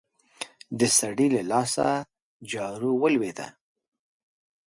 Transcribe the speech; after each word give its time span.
د 0.79 0.81
سړي 0.97 1.27
له 1.35 1.41
لاسه 1.51 1.87
جارو 2.51 2.91
ولوېده. 3.01 3.47